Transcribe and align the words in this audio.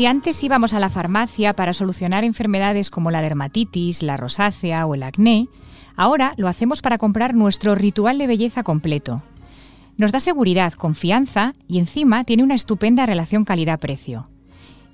Si 0.00 0.06
antes 0.06 0.42
íbamos 0.42 0.72
a 0.72 0.80
la 0.80 0.88
farmacia 0.88 1.52
para 1.52 1.74
solucionar 1.74 2.24
enfermedades 2.24 2.88
como 2.88 3.10
la 3.10 3.20
dermatitis, 3.20 4.02
la 4.02 4.16
rosácea 4.16 4.86
o 4.86 4.94
el 4.94 5.02
acné, 5.02 5.48
ahora 5.94 6.32
lo 6.38 6.48
hacemos 6.48 6.80
para 6.80 6.96
comprar 6.96 7.34
nuestro 7.34 7.74
ritual 7.74 8.16
de 8.16 8.26
belleza 8.26 8.62
completo. 8.62 9.22
Nos 9.98 10.10
da 10.10 10.20
seguridad, 10.20 10.72
confianza 10.72 11.52
y 11.68 11.78
encima 11.78 12.24
tiene 12.24 12.42
una 12.42 12.54
estupenda 12.54 13.04
relación 13.04 13.44
calidad-precio. 13.44 14.30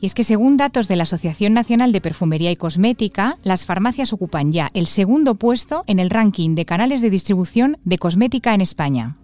Y 0.01 0.07
es 0.07 0.15
que 0.15 0.25
según 0.25 0.57
datos 0.57 0.89
de 0.89 0.97
la 0.97 1.05
Asociación 1.05 1.53
Nacional 1.53 1.93
de 1.93 2.01
Perfumería 2.01 2.51
y 2.51 2.57
Cosmética, 2.57 3.39
las 3.45 3.65
farmacias 3.65 4.13
ocupan 4.13 4.51
ya 4.51 4.71
el 4.75 4.89
segundo 4.89 5.37
puesto 5.37 5.85
en 5.87 6.01
el 6.01 6.11
ranking 6.11 6.57
de 6.57 6.65
canales 6.65 7.01
de 7.01 7.11
distribución 7.11 7.79
de 7.85 7.99
cosmética 7.99 8.55
en 8.55 8.61
España. 8.61 9.17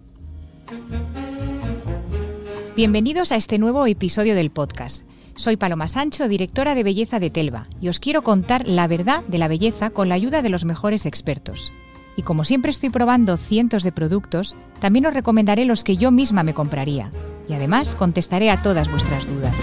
Bienvenidos 2.77 3.33
a 3.33 3.35
este 3.35 3.57
nuevo 3.57 3.85
episodio 3.85 4.33
del 4.33 4.49
podcast. 4.49 5.03
Soy 5.35 5.57
Paloma 5.57 5.87
Sancho, 5.87 6.27
directora 6.27 6.75
de 6.75 6.83
belleza 6.83 7.19
de 7.19 7.29
Telva, 7.29 7.67
y 7.81 7.89
os 7.89 7.99
quiero 7.99 8.21
contar 8.21 8.67
la 8.67 8.87
verdad 8.87 9.23
de 9.27 9.39
la 9.39 9.47
belleza 9.47 9.89
con 9.89 10.09
la 10.09 10.15
ayuda 10.15 10.41
de 10.41 10.49
los 10.49 10.63
mejores 10.63 11.05
expertos. 11.05 11.71
Y 12.15 12.21
como 12.21 12.43
siempre 12.43 12.69
estoy 12.69 12.89
probando 12.91 13.37
cientos 13.37 13.83
de 13.83 13.91
productos, 13.91 14.55
también 14.79 15.07
os 15.07 15.13
recomendaré 15.13 15.65
los 15.65 15.83
que 15.83 15.97
yo 15.97 16.11
misma 16.11 16.43
me 16.43 16.53
compraría. 16.53 17.09
Y 17.49 17.53
además 17.53 17.95
contestaré 17.95 18.51
a 18.51 18.61
todas 18.61 18.89
vuestras 18.91 19.27
dudas. 19.27 19.55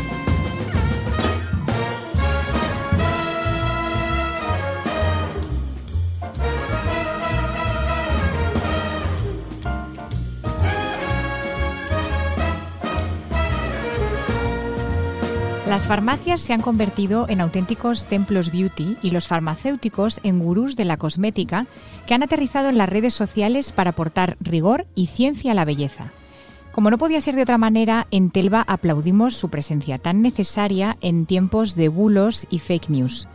Las 15.71 15.87
farmacias 15.87 16.41
se 16.41 16.53
han 16.53 16.63
convertido 16.63 17.27
en 17.29 17.41
auténticos 17.41 18.07
templos 18.07 18.51
beauty 18.51 18.97
y 19.03 19.13
los 19.13 19.29
farmacéuticos 19.29 20.19
en 20.25 20.41
gurús 20.41 20.75
de 20.75 20.85
la 20.85 20.97
cosmética 20.97 21.69
que 22.09 22.15
han 22.15 22.25
aterrizado 22.25 22.69
en 22.69 22.77
las 22.77 22.89
redes 22.89 23.15
sociales 23.15 23.71
para 23.71 23.91
aportar 23.91 24.37
rigor 24.41 24.89
y 24.97 25.07
ciencia 25.07 25.53
a 25.53 25.55
la 25.55 25.65
belleza. 25.65 26.11
Como 26.73 26.91
no 26.91 26.99
podía 26.99 27.21
ser 27.21 27.37
de 27.37 27.43
otra 27.43 27.57
manera, 27.57 28.09
en 28.11 28.33
Telva 28.33 28.65
aplaudimos 28.67 29.37
su 29.37 29.49
presencia 29.49 29.99
tan 29.99 30.23
necesaria 30.23 30.97
en 31.03 31.25
tiempos 31.25 31.77
de 31.77 31.89
bulos 31.89 32.49
y 32.51 32.59
fake 32.59 32.91
news. 32.91 33.29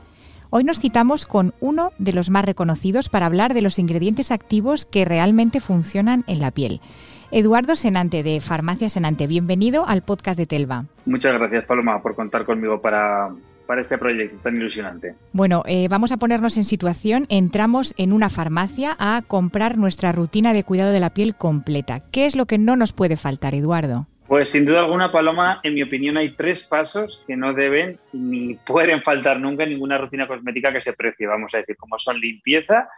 Hoy 0.50 0.66
nos 0.66 0.82
citamos 0.82 1.26
con 1.26 1.54
uno 1.62 1.94
de 2.00 2.12
los 2.12 2.30
más 2.30 2.44
reconocidos 2.44 3.08
para 3.08 3.28
hablar 3.28 3.54
de 3.54 3.62
los 3.62 3.80
ingredientes 3.80 4.32
activos 4.32 4.84
que 4.84 5.06
realmente 5.06 5.62
funcionan 5.62 6.26
en 6.28 6.40
la 6.40 6.52
piel. 6.52 6.82
Eduardo 7.32 7.76
Senante 7.76 8.24
de 8.24 8.40
Farmacia 8.40 8.90
Senante, 8.90 9.28
bienvenido 9.28 9.88
al 9.88 10.04
podcast 10.04 10.40
de 10.40 10.46
Telva. 10.46 10.86
Muchas 11.06 11.34
gracias, 11.34 11.66
Paloma, 11.66 12.02
por 12.02 12.16
contar 12.16 12.46
conmigo 12.46 12.82
para, 12.82 13.30
para 13.66 13.82
este 13.82 13.98
proyecto 13.98 14.38
tan 14.44 14.56
ilusionante. 14.56 15.16
Bueno, 15.34 15.64
eh, 15.66 15.88
vamos 15.90 16.12
a 16.12 16.18
ponernos 16.18 16.58
en 16.58 16.64
situación. 16.64 17.26
Entramos 17.30 17.94
en 17.98 18.14
una 18.14 18.30
farmacia 18.30 18.96
a 19.00 19.22
comprar 19.28 19.78
nuestra 19.78 20.12
rutina 20.12 20.54
de 20.54 20.64
cuidado 20.64 20.92
de 20.92 21.00
la 21.00 21.10
piel 21.10 21.36
completa. 21.36 22.00
¿Qué 22.12 22.26
es 22.26 22.36
lo 22.36 22.46
que 22.46 22.58
no 22.58 22.76
nos 22.76 22.94
puede 22.94 23.18
faltar, 23.18 23.56
Eduardo? 23.56 24.08
Pues 24.28 24.50
sin 24.50 24.66
duda 24.66 24.80
alguna, 24.80 25.12
Paloma, 25.12 25.60
en 25.64 25.76
mi 25.76 25.84
opinión 25.84 26.18
hay 26.18 26.32
tres 26.32 26.66
pasos 26.66 27.24
que 27.28 27.36
no 27.36 27.54
deben 27.54 28.00
ni 28.12 28.56
pueden 28.56 29.04
faltar 29.04 29.40
nunca 29.40 29.64
en 29.64 29.70
ninguna 29.70 30.00
rutina 30.00 30.28
cosmética 30.28 30.74
que 30.74 30.82
se 30.82 30.94
precie, 30.94 31.28
vamos 31.28 31.54
a 31.54 31.60
decir, 31.60 31.78
como 31.78 32.00
son 32.00 32.20
limpieza, 32.20 32.90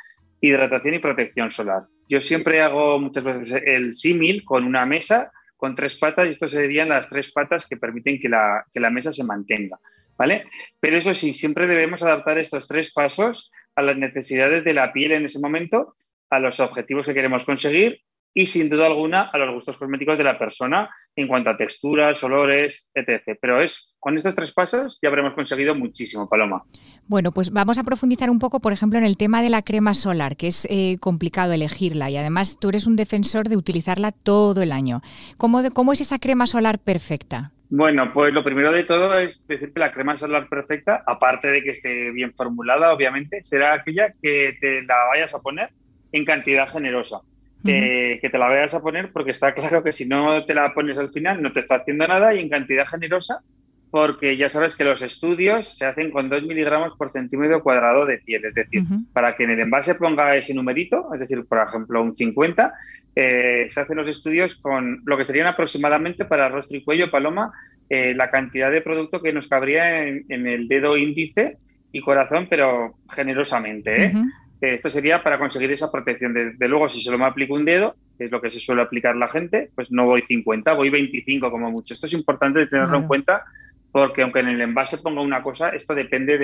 hidratación 0.41 0.95
y 0.95 0.99
protección 0.99 1.51
solar. 1.51 1.83
Yo 2.09 2.21
siempre 2.21 2.61
hago 2.61 2.99
muchas 2.99 3.23
veces 3.23 3.61
el 3.65 3.93
símil 3.93 4.43
con 4.45 4.63
una 4.63 4.85
mesa 4.85 5.31
con 5.57 5.75
tres 5.75 5.97
patas 5.97 6.27
y 6.27 6.31
estas 6.31 6.51
serían 6.51 6.89
las 6.89 7.09
tres 7.09 7.31
patas 7.31 7.67
que 7.67 7.77
permiten 7.77 8.19
que 8.19 8.29
la, 8.29 8.63
que 8.71 8.79
la 8.79 8.89
mesa 8.89 9.11
se 9.11 9.23
mantenga. 9.23 9.79
¿Vale? 10.17 10.45
Pero 10.79 10.97
eso 10.97 11.13
sí, 11.13 11.33
siempre 11.33 11.67
debemos 11.67 12.01
adaptar 12.01 12.39
estos 12.39 12.67
tres 12.67 12.91
pasos 12.91 13.51
a 13.75 13.83
las 13.83 13.97
necesidades 13.97 14.63
de 14.63 14.73
la 14.73 14.91
piel 14.91 15.11
en 15.11 15.25
ese 15.25 15.39
momento, 15.39 15.95
a 16.29 16.39
los 16.39 16.59
objetivos 16.59 17.05
que 17.05 17.13
queremos 17.13 17.45
conseguir 17.45 18.01
y 18.37 18.45
sin 18.45 18.69
duda 18.69 18.85
alguna 18.85 19.31
a 19.33 19.37
los 19.39 19.51
gustos 19.51 19.77
cosméticos 19.77 20.15
de 20.15 20.23
la 20.23 20.37
persona 20.37 20.91
en 21.15 21.27
cuanto 21.27 21.49
a 21.49 21.57
texturas, 21.57 22.23
olores, 22.23 22.87
etc. 22.93 23.35
Pero 23.41 23.63
es 23.63 23.95
con 23.99 24.15
estos 24.15 24.35
tres 24.35 24.53
pasos 24.53 24.99
ya 25.01 25.09
habremos 25.09 25.33
conseguido 25.33 25.73
muchísimo, 25.73 26.29
Paloma. 26.29 26.61
Bueno, 27.07 27.31
pues 27.31 27.49
vamos 27.49 27.79
a 27.79 27.83
profundizar 27.83 28.29
un 28.29 28.37
poco, 28.37 28.59
por 28.59 28.73
ejemplo, 28.73 28.99
en 28.99 29.05
el 29.05 29.17
tema 29.17 29.41
de 29.41 29.49
la 29.49 29.63
crema 29.63 29.95
solar, 29.95 30.37
que 30.37 30.45
es 30.45 30.67
eh, 30.69 30.97
complicado 30.99 31.51
elegirla 31.53 32.11
y 32.11 32.17
además 32.17 32.59
tú 32.59 32.69
eres 32.69 32.85
un 32.85 32.95
defensor 32.95 33.49
de 33.49 33.57
utilizarla 33.57 34.11
todo 34.11 34.61
el 34.61 34.71
año. 34.71 35.01
¿Cómo, 35.37 35.63
¿Cómo 35.73 35.93
es 35.93 36.01
esa 36.01 36.19
crema 36.19 36.45
solar 36.45 36.77
perfecta? 36.77 37.53
Bueno, 37.71 38.13
pues 38.13 38.35
lo 38.35 38.43
primero 38.43 38.71
de 38.71 38.83
todo 38.83 39.17
es 39.17 39.47
decir 39.47 39.73
que 39.73 39.79
la 39.79 39.91
crema 39.91 40.15
solar 40.15 40.47
perfecta, 40.47 41.01
aparte 41.07 41.47
de 41.47 41.63
que 41.63 41.71
esté 41.71 42.11
bien 42.11 42.35
formulada, 42.35 42.93
obviamente, 42.93 43.41
será 43.41 43.73
aquella 43.73 44.13
que 44.21 44.55
te 44.61 44.83
la 44.83 45.07
vayas 45.09 45.33
a 45.33 45.39
poner 45.39 45.71
en 46.11 46.23
cantidad 46.23 46.69
generosa 46.69 47.21
que 47.63 48.29
te 48.31 48.37
la 48.37 48.47
vayas 48.47 48.73
a 48.73 48.81
poner 48.81 49.11
porque 49.11 49.31
está 49.31 49.53
claro 49.53 49.83
que 49.83 49.91
si 49.91 50.07
no 50.07 50.45
te 50.45 50.53
la 50.53 50.73
pones 50.73 50.97
al 50.97 51.11
final 51.11 51.41
no 51.41 51.51
te 51.51 51.59
está 51.59 51.75
haciendo 51.75 52.07
nada 52.07 52.33
y 52.33 52.39
en 52.39 52.49
cantidad 52.49 52.87
generosa 52.87 53.41
porque 53.89 54.35
ya 54.35 54.49
sabes 54.49 54.75
que 54.75 54.83
los 54.83 55.01
estudios 55.01 55.77
se 55.77 55.85
hacen 55.85 56.11
con 56.11 56.29
2 56.29 56.43
miligramos 56.43 56.97
por 56.97 57.09
centímetro 57.09 57.63
cuadrado 57.63 58.05
de 58.05 58.17
piel, 58.17 58.45
es 58.45 58.53
decir, 58.53 58.83
para 59.13 59.35
que 59.35 59.45
en 59.45 59.51
el 59.51 59.59
envase 59.59 59.95
ponga 59.95 60.35
ese 60.35 60.53
numerito, 60.53 61.13
es 61.13 61.21
decir, 61.21 61.45
por 61.47 61.59
ejemplo, 61.59 62.01
un 62.01 62.15
50, 62.15 62.73
eh, 63.15 63.65
se 63.69 63.79
hacen 63.79 63.97
los 63.97 64.09
estudios 64.09 64.55
con 64.55 65.01
lo 65.05 65.17
que 65.17 65.25
serían 65.25 65.47
aproximadamente 65.47 66.25
para 66.25 66.49
rostro 66.49 66.77
y 66.77 66.83
cuello, 66.83 67.09
paloma, 67.09 67.53
eh, 67.89 68.13
la 68.13 68.29
cantidad 68.29 68.71
de 68.71 68.81
producto 68.81 69.21
que 69.21 69.33
nos 69.33 69.47
cabría 69.47 70.05
en, 70.05 70.25
el 70.29 70.67
dedo 70.67 70.97
índice 70.97 71.57
y 71.91 72.01
corazón, 72.01 72.47
pero 72.49 72.95
generosamente. 73.09 74.05
¿eh? 74.05 74.13
Esto 74.59 74.89
sería 74.89 75.21
para 75.21 75.37
conseguir 75.37 75.71
esa 75.71 75.91
protección. 75.91 76.33
De, 76.33 76.67
luego, 76.67 76.89
si 76.89 77.01
solo 77.01 77.17
me 77.17 77.25
aplico 77.25 77.53
un 77.53 77.65
dedo, 77.65 77.95
que 78.17 78.25
es 78.25 78.31
lo 78.31 78.41
que 78.41 78.49
se 78.49 78.59
suele 78.59 78.81
aplicar 78.81 79.15
la 79.15 79.27
gente, 79.27 79.69
pues 79.75 79.91
no 79.91 80.05
voy 80.05 80.23
50, 80.23 80.73
voy 80.73 80.89
25 80.89 81.51
como 81.51 81.69
mucho. 81.69 81.93
Esto 81.93 82.07
es 82.07 82.13
importante 82.13 82.65
tenerlo 82.65 82.97
en 82.97 83.07
cuenta 83.07 83.43
porque 83.91 84.21
aunque 84.21 84.39
en 84.39 84.49
el 84.49 84.61
envase 84.61 84.97
ponga 84.97 85.21
una 85.21 85.43
cosa, 85.43 85.69
esto 85.69 85.93
depende 85.93 86.37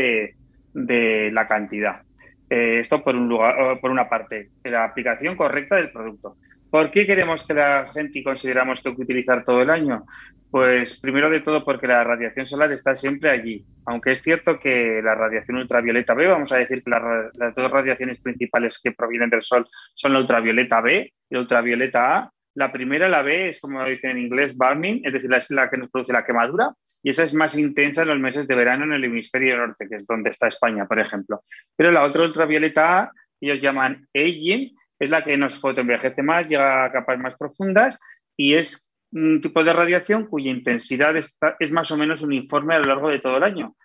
de, 0.73 1.31
la 1.31 1.47
cantidad. 1.47 2.01
Eh, 2.49 2.79
esto 2.79 3.03
por, 3.03 3.15
un 3.15 3.27
lugar, 3.27 3.79
por 3.79 3.89
una 3.89 4.07
parte, 4.07 4.49
la 4.63 4.85
aplicación 4.85 5.35
correcta 5.35 5.75
del 5.75 5.91
producto. 5.91 6.37
¿Por 6.73 6.89
qué 6.89 7.05
queremos 7.05 7.45
que 7.45 7.53
la 7.53 7.85
gente 7.93 8.23
consideramos 8.23 8.81
que 8.81 8.89
hay 8.89 8.95
que 8.95 9.03
utilizar 9.03 9.45
todo 9.45 9.61
el 9.61 9.69
año? 9.69 10.07
Pues 10.49 10.99
primero 10.99 11.29
de 11.29 11.41
todo 11.41 11.63
porque 11.63 11.85
la 11.85 12.03
radiación 12.03 12.47
solar 12.47 12.71
está 12.71 12.95
siempre 12.95 13.29
allí. 13.29 13.63
Aunque 13.85 14.13
es 14.13 14.23
cierto 14.23 14.57
que 14.57 14.99
la 15.03 15.13
radiación 15.13 15.57
ultravioleta 15.57 16.15
B, 16.15 16.25
vamos 16.25 16.51
a 16.51 16.57
decir 16.57 16.81
que 16.83 16.89
las 16.89 17.53
dos 17.53 17.69
radiaciones 17.69 18.19
principales 18.21 18.81
que 18.83 18.91
provienen 18.91 19.29
del 19.29 19.43
Sol 19.43 19.67
son 19.93 20.13
la 20.13 20.19
ultravioleta 20.21 20.81
B 20.81 21.13
y 21.29 21.35
la 21.35 21.41
ultravioleta 21.41 22.17
A. 22.17 22.31
La 22.55 22.71
primera, 22.71 23.07
la 23.07 23.21
B, 23.21 23.49
es 23.49 23.59
como 23.59 23.85
dicen 23.85 24.09
en 24.09 24.23
inglés, 24.23 24.57
burning, 24.57 25.01
es 25.03 25.13
decir, 25.13 25.31
es 25.31 25.51
la 25.51 25.69
que 25.69 25.77
nos 25.77 25.91
produce 25.91 26.11
la 26.11 26.25
quemadura, 26.25 26.71
y 27.03 27.11
esa 27.11 27.23
es 27.23 27.35
más 27.35 27.55
intensa 27.55 28.01
en 28.01 28.07
los 28.07 28.19
meses 28.19 28.47
de 28.47 28.55
verano 28.55 28.85
en 28.85 28.93
el 28.93 29.03
hemisferio 29.03 29.57
norte, 29.57 29.87
que 29.87 29.97
es 29.97 30.07
donde 30.07 30.31
está 30.31 30.47
España, 30.47 30.87
por 30.87 30.99
ejemplo. 30.99 31.43
Pero 31.75 31.91
la 31.91 32.03
otra 32.03 32.23
ultravioleta 32.23 32.99
A, 32.99 33.11
ellos 33.39 33.61
llaman 33.61 34.07
aging, 34.15 34.75
es 35.03 35.09
la 35.09 35.23
que 35.23 35.37
nos 35.37 35.59
fotoenvejece 35.59 36.23
más, 36.23 36.47
llega 36.47 36.85
a 36.85 36.91
capas 36.91 37.19
más 37.19 37.35
profundas 37.37 37.99
y 38.37 38.55
es 38.55 38.91
un 39.11 39.41
tipo 39.41 39.63
de 39.63 39.73
radiación 39.73 40.25
cuya 40.25 40.51
intensidad 40.51 41.15
es 41.15 41.71
más 41.71 41.91
o 41.91 41.97
menos 41.97 42.21
uniforme 42.21 42.75
a 42.75 42.79
lo 42.79 42.87
largo 42.87 43.09
de 43.09 43.19
todo 43.19 43.37
el 43.37 43.43
año, 43.43 43.75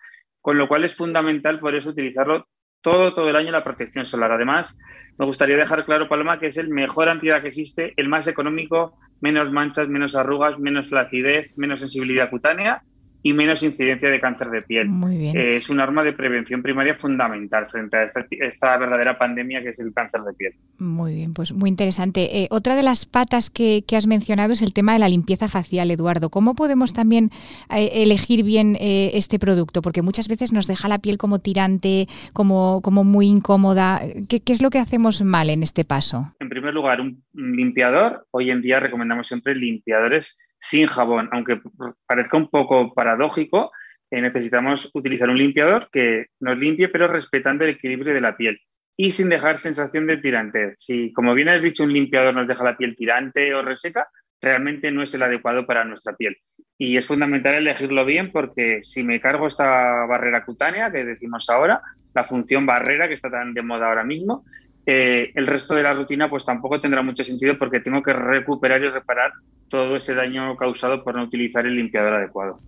con 0.41 0.57
lo 0.57 0.67
cual 0.67 0.85
es 0.85 0.95
fundamental 0.95 1.59
por 1.59 1.75
eso 1.75 1.89
utilizarlo 1.89 2.47
todo, 2.81 3.13
todo 3.13 3.29
el 3.29 3.35
año 3.35 3.51
la 3.51 3.63
protección 3.63 4.05
solar. 4.05 4.31
Además, 4.31 4.77
me 5.17 5.25
gustaría 5.25 5.57
dejar 5.57 5.85
claro, 5.85 6.07
Paloma, 6.07 6.39
que 6.39 6.47
es 6.47 6.57
el 6.57 6.69
mejor 6.69 7.09
antiedad 7.09 7.41
que 7.41 7.49
existe, 7.49 7.93
el 7.97 8.07
más 8.07 8.27
económico, 8.27 8.97
menos 9.21 9.51
manchas, 9.51 9.89
menos 9.89 10.15
arrugas, 10.15 10.57
menos 10.57 10.87
flacidez, 10.87 11.51
menos 11.57 11.81
sensibilidad 11.81 12.29
cutánea 12.29 12.81
y 13.21 13.33
menos 13.33 13.63
incidencia 13.63 14.09
de 14.09 14.19
cáncer 14.19 14.49
de 14.49 14.61
piel. 14.61 14.87
Muy 14.87 15.17
bien. 15.17 15.37
Eh, 15.37 15.57
es 15.57 15.69
un 15.69 15.79
arma 15.79 16.03
de 16.03 16.13
prevención 16.13 16.61
primaria 16.61 16.95
fundamental 16.95 17.67
frente 17.67 17.97
a 17.97 18.03
esta, 18.03 18.77
verdadera 18.77 19.17
pandemia 19.17 19.61
que 19.61 19.69
es 19.69 19.79
el 19.79 19.93
cáncer 19.93 20.21
de 20.21 20.33
piel. 20.33 20.53
Muy 20.77 21.15
bien, 21.15 21.33
pues 21.33 21.51
muy 21.51 21.69
interesante. 21.69 22.43
Eh, 22.43 22.47
otra 22.49 22.75
de 22.75 22.83
las 22.83 23.05
patas 23.05 23.49
que, 23.49 23.83
has 23.99 24.07
mencionado 24.07 24.53
es 24.53 24.61
el 24.61 24.73
tema 24.73 24.93
de 24.93 24.99
la 24.99 25.09
limpieza 25.09 25.49
facial, 25.49 25.91
Eduardo. 25.91 26.29
¿Cómo 26.29 26.55
podemos 26.55 26.93
también 26.93 27.31
eh, 27.75 27.89
elegir 27.95 28.43
bien 28.43 28.77
este 28.79 29.39
producto? 29.39 29.81
Porque 29.81 30.01
muchas 30.01 30.29
veces 30.29 30.53
nos 30.53 30.67
deja 30.67 30.87
la 30.87 30.99
piel 30.99 31.17
como 31.17 31.39
tirante, 31.39 32.07
como, 32.33 32.81
como 32.81 33.03
muy 33.03 33.27
incómoda. 33.27 34.01
¿Qué, 34.29 34.39
¿Qué 34.39 34.53
es 34.53 34.61
lo 34.61 34.69
que 34.69 34.79
hacemos 34.79 35.21
mal 35.21 35.49
en 35.49 35.63
este 35.63 35.83
paso? 35.83 36.33
En 36.39 36.47
primer 36.47 36.73
lugar, 36.73 37.01
un 37.01 37.21
limpiador. 37.33 38.25
Hoy 38.31 38.51
en 38.51 38.61
día 38.61 38.79
recomendamos 38.79 39.27
siempre 39.27 39.53
limpiadores 39.53 40.37
sin 40.59 40.87
jabón. 40.87 41.29
Aunque 41.31 41.61
parezca 42.05 42.37
un 42.37 42.49
poco 42.49 42.93
paradójico, 42.93 43.71
eh, 44.11 44.21
necesitamos 44.21 44.89
utilizar 44.93 45.29
un 45.29 45.37
limpiador 45.37 45.89
que 45.91 46.27
nos 46.39 46.57
limpie, 46.57 46.89
pero 46.89 47.07
respetando 47.07 47.63
el 47.63 47.71
equilibrio 47.71 48.13
de 48.13 48.21
la 48.21 48.35
piel 48.35 48.59
y 48.97 49.11
sin 49.11 49.29
dejar 49.29 49.59
sensación 49.59 50.07
de 50.07 50.17
tirante. 50.17 50.73
Si, 50.75 51.13
como 51.13 51.33
bien 51.33 51.47
has 51.47 51.61
dicho, 51.61 51.83
un 51.83 51.93
limpiador 51.93 52.33
nos 52.33 52.47
deja 52.47 52.63
la 52.65 52.75
piel 52.75 52.95
tirante 52.95 53.53
o 53.53 53.61
reseca, 53.61 54.09
realmente 54.41 54.91
no 54.91 55.03
es 55.03 55.13
el 55.13 55.23
adecuado 55.23 55.65
para 55.65 55.85
nuestra 55.85 56.17
piel. 56.17 56.37
Y 56.77 56.97
es 56.97 57.07
fundamental 57.07 57.55
elegirlo 57.55 58.03
bien 58.05 58.31
porque 58.31 58.79
si 58.81 59.03
me 59.03 59.21
cargo 59.21 59.47
esta 59.47 60.05
barrera 60.05 60.43
cutánea 60.43 60.91
que 60.91 61.05
decimos 61.05 61.49
ahora, 61.49 61.81
la 62.13 62.23
función 62.23 62.65
barrera 62.65 63.07
que 63.07 63.13
está 63.13 63.29
tan 63.29 63.53
de 63.53 63.61
moda 63.61 63.87
ahora 63.87 64.03
mismo, 64.03 64.43
eh, 64.91 65.31
el 65.35 65.45
resto 65.45 65.75
de 65.75 65.83
la 65.83 65.93
rutina 65.93 66.31
pues 66.31 66.43
tampoco 66.43 66.79
tendrá 66.79 67.03
mucho 67.03 67.23
sentido 67.23 67.59
porque 67.59 67.79
tengo 67.79 68.01
que 68.01 68.11
recuperar 68.11 68.81
y 68.81 68.89
reparar 68.89 69.31
todo 69.69 69.95
ese 69.95 70.15
daño 70.15 70.57
causado 70.57 71.03
por 71.03 71.13
no 71.13 71.23
utilizar 71.23 71.67
el 71.67 71.75
limpiador 71.75 72.13
adecuado. 72.13 72.59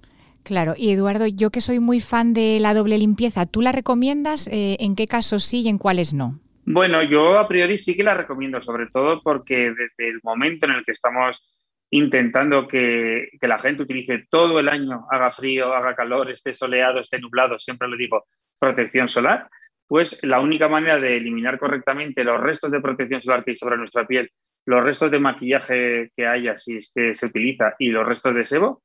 Claro, 0.43 0.75
y 0.77 0.91
Eduardo, 0.91 1.25
yo 1.25 1.49
que 1.49 1.61
soy 1.61 1.79
muy 1.79 1.99
fan 1.99 2.35
de 2.35 2.59
la 2.59 2.75
doble 2.75 2.99
limpieza, 2.99 3.47
¿tú 3.47 3.63
la 3.63 3.71
recomiendas? 3.71 4.47
Eh, 4.47 4.77
¿En 4.79 4.95
qué 4.95 5.07
casos 5.07 5.43
sí 5.45 5.61
y 5.61 5.69
en 5.69 5.79
cuáles 5.79 6.13
no? 6.13 6.39
Bueno, 6.65 7.01
yo 7.01 7.39
a 7.39 7.47
priori 7.47 7.79
sí 7.79 7.97
que 7.97 8.03
la 8.03 8.13
recomiendo, 8.13 8.61
sobre 8.61 8.85
todo 8.87 9.21
porque 9.23 9.71
desde 9.71 10.09
el 10.09 10.19
momento 10.21 10.67
en 10.67 10.73
el 10.73 10.85
que 10.85 10.91
estamos 10.91 11.43
intentando 11.89 12.67
que, 12.67 13.29
que, 13.39 13.47
la 13.47 13.57
gente 13.57 13.81
utilice 13.81 14.25
todo 14.29 14.59
el 14.59 14.69
año, 14.69 15.07
haga 15.09 15.31
frío, 15.31 15.73
haga 15.73 15.95
calor, 15.95 16.29
esté 16.29 16.53
soleado, 16.53 16.99
esté 16.99 17.19
nublado, 17.19 17.57
siempre 17.57 17.87
le 17.87 17.97
digo 17.97 18.25
protección 18.59 19.09
solar, 19.09 19.49
pues 19.91 20.23
la 20.23 20.39
única 20.39 20.69
manera 20.69 21.01
de 21.01 21.17
eliminar 21.17 21.59
correctamente 21.59 22.23
los 22.23 22.39
restos 22.39 22.71
de 22.71 22.79
protección 22.79 23.21
solar 23.21 23.43
que 23.43 23.51
hay 23.51 23.57
sobre 23.57 23.75
nuestra 23.75 24.07
piel 24.07 24.31
los 24.65 24.85
restos 24.85 25.11
de 25.11 25.19
maquillaje 25.19 26.11
que 26.15 26.25
haya, 26.25 26.55
si 26.55 26.77
es 26.77 26.93
que 26.95 27.13
se 27.13 27.25
utiliza, 27.25 27.75
y 27.77 27.89
los 27.89 28.07
restos 28.07 28.33
de 28.33 28.45
sebo, 28.45 28.83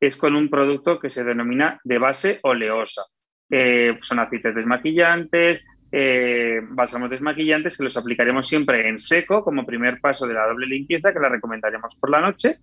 es 0.00 0.16
con 0.16 0.34
un 0.34 0.50
producto 0.50 0.98
que 0.98 1.10
se 1.10 1.22
denomina 1.22 1.78
de 1.84 1.98
base 1.98 2.40
oleosa. 2.42 3.02
Eh, 3.48 3.96
son 4.00 4.18
aceites 4.18 4.52
desmaquillantes, 4.52 5.64
eh, 5.92 6.60
bálsamos 6.70 7.10
desmaquillantes 7.10 7.76
que 7.76 7.84
los 7.84 7.96
aplicaremos 7.96 8.48
siempre 8.48 8.88
en 8.88 8.98
seco 8.98 9.44
como 9.44 9.64
primer 9.64 10.00
paso 10.00 10.26
de 10.26 10.34
la 10.34 10.48
doble 10.48 10.66
limpieza 10.66 11.12
que 11.12 11.20
la 11.20 11.28
recomendaremos 11.28 11.94
por 11.94 12.10
la 12.10 12.20
noche. 12.20 12.56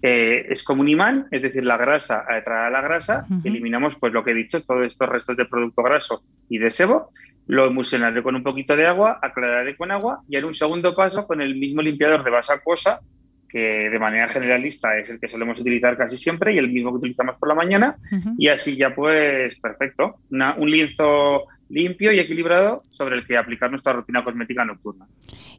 Eh, 0.00 0.46
es 0.50 0.62
como 0.62 0.82
un 0.82 0.88
imán, 0.88 1.26
es 1.30 1.42
decir, 1.42 1.64
la 1.64 1.76
grasa 1.76 2.24
atrae 2.28 2.66
a 2.66 2.70
la 2.70 2.80
grasa, 2.80 3.26
eliminamos 3.42 3.96
pues 3.96 4.12
lo 4.12 4.22
que 4.22 4.30
he 4.30 4.34
dicho, 4.34 4.62
todos 4.62 4.86
estos 4.86 5.08
restos 5.08 5.36
de 5.36 5.44
producto 5.44 5.82
graso 5.82 6.22
y 6.48 6.58
de 6.58 6.70
sebo 6.70 7.10
lo 7.48 7.66
emulsionaré 7.66 8.22
con 8.22 8.36
un 8.36 8.42
poquito 8.42 8.76
de 8.76 8.86
agua, 8.86 9.18
aclararé 9.22 9.74
con 9.76 9.90
agua 9.90 10.20
y 10.28 10.36
en 10.36 10.44
un 10.44 10.54
segundo 10.54 10.94
paso 10.94 11.26
con 11.26 11.40
el 11.40 11.56
mismo 11.56 11.80
limpiador 11.80 12.22
de 12.22 12.30
base 12.30 12.52
acuosa, 12.52 13.00
que 13.48 13.88
de 13.88 13.98
manera 13.98 14.28
generalista 14.28 14.98
es 14.98 15.08
el 15.08 15.18
que 15.18 15.30
solemos 15.30 15.58
utilizar 15.58 15.96
casi 15.96 16.18
siempre 16.18 16.52
y 16.52 16.58
el 16.58 16.70
mismo 16.70 16.90
que 16.90 16.98
utilizamos 16.98 17.36
por 17.36 17.48
la 17.48 17.54
mañana. 17.54 17.96
Y 18.36 18.48
así 18.48 18.76
ya 18.76 18.94
pues 18.94 19.58
perfecto. 19.60 20.16
un 20.30 20.70
lienzo 20.70 21.46
limpio 21.68 22.12
y 22.12 22.18
equilibrado 22.18 22.82
sobre 22.90 23.16
el 23.16 23.26
que 23.26 23.36
aplicar 23.36 23.70
nuestra 23.70 23.92
rutina 23.92 24.24
cosmética 24.24 24.64
nocturna. 24.64 25.06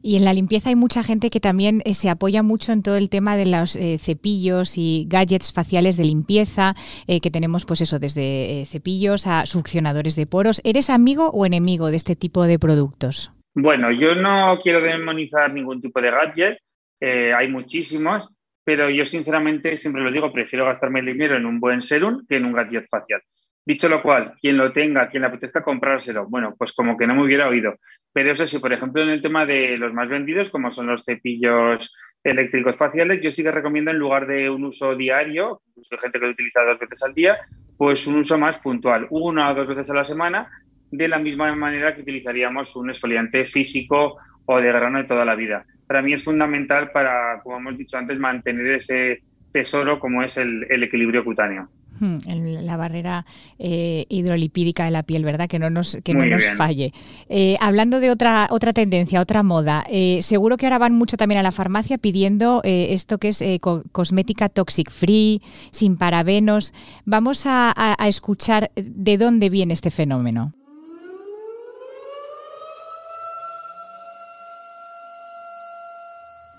Y 0.02 0.16
en 0.16 0.24
la 0.24 0.32
limpieza 0.32 0.70
hay 0.70 0.76
mucha 0.76 1.02
gente 1.02 1.30
que 1.30 1.40
también 1.40 1.82
eh, 1.84 1.94
se 1.94 2.10
apoya 2.10 2.42
mucho 2.42 2.72
en 2.72 2.82
todo 2.82 2.96
el 2.96 3.08
tema 3.08 3.36
de 3.36 3.46
los 3.46 3.76
eh, 3.76 3.98
cepillos 3.98 4.76
y 4.76 5.06
gadgets 5.08 5.52
faciales 5.52 5.96
de 5.96 6.04
limpieza, 6.04 6.74
eh, 7.06 7.20
que 7.20 7.30
tenemos 7.30 7.66
pues 7.66 7.80
eso, 7.80 7.98
desde 7.98 8.64
cepillos 8.66 9.26
a 9.26 9.46
succionadores 9.46 10.16
de 10.16 10.26
poros. 10.26 10.60
¿Eres 10.64 10.90
amigo 10.90 11.30
o 11.30 11.46
enemigo 11.46 11.90
de 11.90 11.96
este 11.96 12.16
tipo 12.16 12.44
de 12.44 12.58
productos? 12.58 13.32
Bueno, 13.54 13.90
yo 13.90 14.14
no 14.14 14.58
quiero 14.62 14.80
demonizar 14.80 15.52
ningún 15.52 15.80
tipo 15.80 16.00
de 16.00 16.10
gadget, 16.10 16.58
hay 17.00 17.48
muchísimos, 17.48 18.28
pero 18.62 18.90
yo 18.90 19.04
sinceramente 19.04 19.76
siempre 19.76 20.02
lo 20.02 20.12
digo, 20.12 20.32
prefiero 20.32 20.66
gastarme 20.66 21.00
el 21.00 21.06
dinero 21.06 21.36
en 21.36 21.46
un 21.46 21.58
buen 21.58 21.82
serum 21.82 22.24
que 22.28 22.36
en 22.36 22.44
un 22.44 22.52
gadget 22.52 22.88
facial. 22.88 23.22
Dicho 23.70 23.88
lo 23.88 24.02
cual, 24.02 24.34
quien 24.40 24.56
lo 24.56 24.72
tenga, 24.72 25.08
quien 25.08 25.20
le 25.20 25.28
apetezca 25.28 25.62
comprárselo, 25.62 26.26
bueno, 26.26 26.56
pues 26.58 26.72
como 26.72 26.96
que 26.96 27.06
no 27.06 27.14
me 27.14 27.22
hubiera 27.22 27.48
oído. 27.48 27.76
Pero 28.12 28.32
eso 28.32 28.44
sí, 28.44 28.58
por 28.58 28.72
ejemplo, 28.72 29.00
en 29.00 29.10
el 29.10 29.20
tema 29.20 29.46
de 29.46 29.78
los 29.78 29.94
más 29.94 30.08
vendidos, 30.08 30.50
como 30.50 30.72
son 30.72 30.88
los 30.88 31.04
cepillos 31.04 31.94
eléctricos 32.24 32.74
faciales, 32.74 33.20
yo 33.22 33.30
sí 33.30 33.44
que 33.44 33.52
recomiendo 33.52 33.92
en 33.92 33.98
lugar 33.98 34.26
de 34.26 34.50
un 34.50 34.64
uso 34.64 34.96
diario, 34.96 35.62
hay 35.76 35.98
gente 36.00 36.18
que 36.18 36.26
lo 36.26 36.32
utiliza 36.32 36.64
dos 36.64 36.80
veces 36.80 37.00
al 37.04 37.14
día, 37.14 37.38
pues 37.78 38.08
un 38.08 38.16
uso 38.16 38.36
más 38.38 38.58
puntual, 38.58 39.06
una 39.08 39.52
o 39.52 39.54
dos 39.54 39.68
veces 39.68 39.88
a 39.88 39.94
la 39.94 40.04
semana, 40.04 40.50
de 40.90 41.06
la 41.06 41.20
misma 41.20 41.54
manera 41.54 41.94
que 41.94 42.02
utilizaríamos 42.02 42.74
un 42.74 42.90
exfoliante 42.90 43.44
físico 43.44 44.16
o 44.46 44.60
de 44.60 44.66
grano 44.66 44.98
de 44.98 45.04
toda 45.04 45.24
la 45.24 45.36
vida. 45.36 45.64
Para 45.86 46.02
mí 46.02 46.12
es 46.12 46.24
fundamental 46.24 46.90
para, 46.90 47.40
como 47.44 47.58
hemos 47.58 47.78
dicho 47.78 47.96
antes, 47.96 48.18
mantener 48.18 48.66
ese 48.66 49.22
tesoro 49.52 50.00
como 50.00 50.24
es 50.24 50.38
el 50.38 50.82
equilibrio 50.82 51.24
cutáneo. 51.24 51.68
La 52.00 52.76
barrera 52.76 53.26
eh, 53.58 54.06
hidrolipídica 54.08 54.84
de 54.84 54.90
la 54.90 55.02
piel, 55.02 55.24
¿verdad? 55.24 55.48
Que 55.48 55.58
no 55.58 55.70
nos, 55.70 55.98
que 56.02 56.14
no 56.14 56.24
nos 56.24 56.44
falle. 56.56 56.92
Eh, 57.28 57.56
hablando 57.60 58.00
de 58.00 58.10
otra, 58.10 58.48
otra 58.50 58.72
tendencia, 58.72 59.20
otra 59.20 59.42
moda, 59.42 59.84
eh, 59.90 60.18
seguro 60.22 60.56
que 60.56 60.66
ahora 60.66 60.78
van 60.78 60.94
mucho 60.94 61.16
también 61.16 61.40
a 61.40 61.42
la 61.42 61.52
farmacia 61.52 61.98
pidiendo 61.98 62.60
esto 62.64 63.18
que 63.18 63.28
es 63.28 63.44
cosmética 63.92 64.48
toxic 64.48 64.90
free, 64.90 65.42
sin 65.70 65.96
parabenos. 65.96 66.72
Vamos 67.04 67.44
a 67.46 67.96
escuchar 68.06 68.70
de 68.74 69.18
dónde 69.18 69.50
viene 69.50 69.74
este 69.74 69.90
fenómeno. 69.90 70.54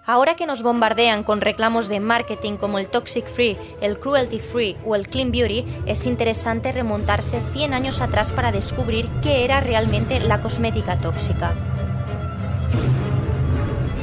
Ahora 0.06 0.36
que 0.36 0.48
nos 0.48 0.64
bombardean 0.64 1.24
con 1.24 1.42
reclamos 1.42 1.88
de 1.88 2.00
marketing 2.00 2.58
como 2.58 2.80
el 2.80 2.88
Toxic 2.88 3.28
Free, 3.28 3.58
el 3.82 4.00
Cruelty 4.00 4.40
Free 4.40 4.76
o 4.84 4.96
el 4.96 5.08
Clean 5.08 5.32
Beauty, 5.32 5.64
es 5.86 6.08
interesante 6.08 6.72
remontarse 6.72 7.40
100 7.54 7.76
años 7.76 8.02
atrás 8.02 8.32
para 8.32 8.52
descubrir 8.52 9.08
qué 9.22 9.46
era 9.46 9.60
realmente 9.60 10.20
la 10.20 10.42
cosmética 10.42 10.98
tóxica. 10.98 11.54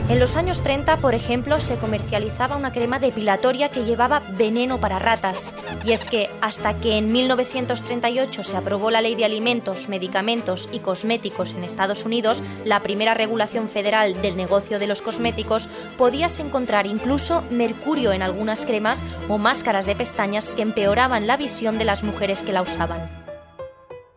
En 0.08 0.20
los 0.20 0.36
años 0.36 0.62
30, 0.62 0.96
por 0.98 1.14
ejemplo, 1.14 1.60
se 1.60 1.76
comercializaba 1.76 2.56
una 2.56 2.72
crema 2.72 2.98
depilatoria 2.98 3.68
que 3.68 3.84
llevaba 3.84 4.20
veneno 4.20 4.80
para 4.80 4.98
ratas. 4.98 5.54
Y 5.84 5.92
es 5.92 6.08
que 6.08 6.30
hasta 6.40 6.80
que 6.80 6.96
en 6.96 7.12
1938 7.12 8.42
se 8.42 8.56
aprobó 8.56 8.90
la 8.90 9.02
Ley 9.02 9.16
de 9.16 9.26
Alimentos, 9.26 9.90
Medicamentos 9.90 10.66
y 10.72 10.78
Cosméticos 10.78 11.52
en 11.52 11.62
Estados 11.62 12.06
Unidos, 12.06 12.42
la 12.64 12.80
primera 12.80 13.12
regulación 13.12 13.68
federal 13.68 14.22
del 14.22 14.38
negocio 14.38 14.78
de 14.78 14.86
los 14.86 15.02
cosméticos, 15.02 15.68
podías 15.98 16.40
encontrar 16.40 16.86
incluso 16.86 17.44
mercurio 17.50 18.12
en 18.14 18.22
algunas 18.22 18.64
cremas 18.64 19.04
o 19.28 19.36
máscaras 19.36 19.84
de 19.84 19.94
pestañas 19.94 20.52
que 20.52 20.62
empeoraban 20.62 21.26
la 21.26 21.36
visión 21.36 21.76
de 21.76 21.84
las 21.84 22.02
mujeres 22.02 22.40
que 22.40 22.54
la 22.54 22.62
usaban. 22.62 23.10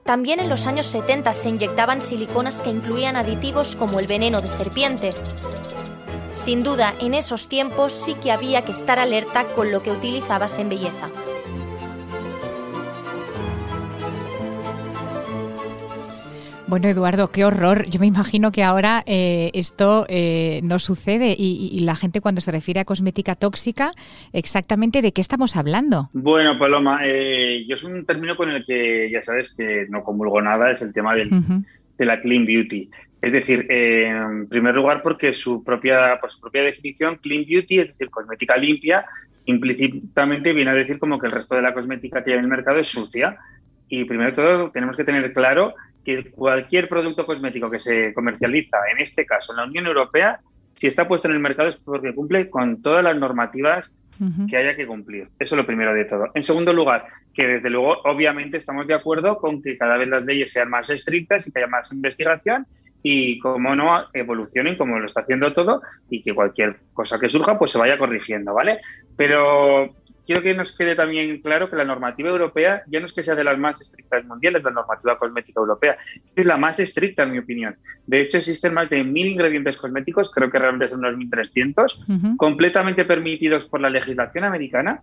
También 0.05 0.39
en 0.39 0.49
los 0.49 0.67
años 0.67 0.87
70 0.87 1.33
se 1.33 1.49
inyectaban 1.49 2.01
siliconas 2.01 2.61
que 2.61 2.69
incluían 2.69 3.17
aditivos 3.17 3.75
como 3.75 3.99
el 3.99 4.07
veneno 4.07 4.41
de 4.41 4.47
serpiente. 4.47 5.11
Sin 6.33 6.63
duda, 6.63 6.93
en 7.01 7.13
esos 7.13 7.49
tiempos 7.49 7.93
sí 7.93 8.15
que 8.15 8.31
había 8.31 8.63
que 8.63 8.71
estar 8.71 8.99
alerta 8.99 9.45
con 9.55 9.71
lo 9.71 9.83
que 9.83 9.91
utilizabas 9.91 10.57
en 10.59 10.69
belleza. 10.69 11.09
Bueno, 16.71 16.87
Eduardo, 16.87 17.31
qué 17.31 17.43
horror. 17.43 17.85
Yo 17.89 17.99
me 17.99 18.07
imagino 18.07 18.53
que 18.53 18.63
ahora 18.63 19.03
eh, 19.05 19.51
esto 19.53 20.05
eh, 20.07 20.61
no 20.63 20.79
sucede 20.79 21.35
y, 21.37 21.77
la 21.81 21.97
gente 21.97 22.21
cuando 22.21 22.39
se 22.39 22.49
refiere 22.49 22.79
a 22.79 22.85
cosmética 22.85 23.35
tóxica, 23.35 23.91
exactamente 24.31 25.01
de 25.01 25.11
qué 25.11 25.19
estamos 25.19 25.57
hablando. 25.57 26.07
Bueno, 26.13 26.57
Paloma, 26.57 27.01
eh, 27.03 27.65
yo 27.67 27.75
es 27.75 27.83
un 27.83 28.05
término 28.05 28.37
con 28.37 28.49
el 28.49 28.65
que 28.65 29.11
ya 29.11 29.21
sabes 29.21 29.53
que 29.53 29.85
no 29.89 30.01
comulgo 30.01 30.41
nada, 30.41 30.71
es 30.71 30.81
el 30.81 30.93
tema 30.93 31.13
de 31.13 32.05
la 32.05 32.21
clean 32.21 32.45
beauty. 32.45 32.89
Es 33.21 33.31
decir, 33.31 33.67
en 33.69 34.47
primer 34.47 34.73
lugar 34.73 35.03
porque 35.03 35.33
su 35.33 35.63
propia, 35.63 36.19
por 36.19 36.31
su 36.31 36.39
propia 36.39 36.63
definición, 36.63 37.17
clean 37.17 37.45
beauty, 37.45 37.79
es 37.79 37.87
decir, 37.89 38.09
cosmética 38.09 38.57
limpia, 38.57 39.05
implícitamente 39.45 40.53
viene 40.53 40.71
a 40.71 40.75
decir 40.75 40.97
como 40.97 41.19
que 41.19 41.27
el 41.27 41.33
resto 41.33 41.55
de 41.55 41.61
la 41.61 41.73
cosmética 41.73 42.23
que 42.23 42.31
hay 42.31 42.37
en 42.39 42.45
el 42.45 42.49
mercado 42.49 42.79
es 42.79 42.87
sucia. 42.87 43.37
Y 43.87 44.05
primero 44.05 44.31
de 44.31 44.35
todo 44.35 44.71
tenemos 44.71 44.97
que 44.97 45.03
tener 45.03 45.33
claro 45.33 45.75
que 46.03 46.31
cualquier 46.31 46.89
producto 46.89 47.25
cosmético 47.25 47.69
que 47.69 47.79
se 47.79 48.13
comercializa, 48.13 48.77
en 48.91 48.99
este 48.99 49.25
caso 49.25 49.53
en 49.53 49.57
la 49.57 49.65
Unión 49.65 49.85
Europea, 49.85 50.39
si 50.73 50.87
está 50.87 51.07
puesto 51.07 51.27
en 51.27 51.35
el 51.35 51.41
mercado 51.41 51.69
es 51.69 51.77
porque 51.77 52.15
cumple 52.15 52.49
con 52.49 52.81
todas 52.81 53.03
las 53.03 53.15
normativas 53.15 53.93
que 54.49 54.55
haya 54.57 54.75
que 54.75 54.85
cumplir. 54.85 55.29
Eso 55.39 55.55
es 55.55 55.57
lo 55.57 55.65
primero 55.65 55.93
de 55.93 56.05
todo. 56.05 56.29
En 56.35 56.43
segundo 56.43 56.73
lugar, 56.73 57.05
que 57.33 57.47
desde 57.47 57.69
luego, 57.71 58.01
obviamente, 58.03 58.57
estamos 58.57 58.85
de 58.85 58.93
acuerdo 58.93 59.37
con 59.37 59.61
que 59.63 59.77
cada 59.77 59.97
vez 59.97 60.07
las 60.07 60.23
leyes 60.23 60.51
sean 60.51 60.69
más 60.69 60.89
estrictas 60.91 61.47
y 61.47 61.51
que 61.51 61.59
haya 61.59 61.67
más 61.67 61.91
investigación 61.91 62.67
y, 63.03 63.39
como 63.39 63.75
no, 63.75 64.05
evolucionen 64.13 64.77
como 64.77 64.99
lo 64.99 65.05
está 65.05 65.21
haciendo 65.21 65.53
todo 65.53 65.81
y 66.09 66.21
que 66.21 66.35
cualquier 66.35 66.77
cosa 66.93 67.19
que 67.19 67.29
surja, 67.29 67.57
pues 67.57 67.71
se 67.71 67.79
vaya 67.79 67.97
corrigiendo, 67.97 68.53
¿vale? 68.53 68.79
Pero 69.17 69.95
quiero 70.25 70.41
que 70.41 70.53
nos 70.53 70.71
quede 70.71 70.95
también 70.95 71.41
claro 71.41 71.69
que 71.69 71.75
la 71.75 71.83
normativa 71.83 72.29
europea 72.29 72.83
ya 72.87 72.99
no 72.99 73.05
es 73.05 73.13
que 73.13 73.23
sea 73.23 73.35
de 73.35 73.43
las 73.43 73.57
más 73.57 73.81
estrictas 73.81 74.23
mundiales, 74.25 74.63
la 74.63 74.71
normativa 74.71 75.17
cosmética 75.17 75.59
europea, 75.59 75.97
es 76.35 76.45
la 76.45 76.57
más 76.57 76.79
estricta 76.79 77.23
en 77.23 77.31
mi 77.31 77.39
opinión. 77.39 77.75
De 78.07 78.21
hecho, 78.21 78.37
existen 78.37 78.73
más 78.73 78.89
de 78.89 79.03
mil 79.03 79.27
ingredientes 79.27 79.77
cosméticos, 79.77 80.31
creo 80.31 80.49
que 80.49 80.59
realmente 80.59 80.87
son 80.87 80.99
unos 80.99 81.15
1.300, 81.15 82.37
completamente 82.37 83.05
permitidos 83.05 83.65
por 83.65 83.81
la 83.81 83.89
legislación 83.89 84.43
americana, 84.43 85.01